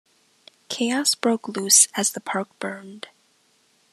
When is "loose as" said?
1.49-2.09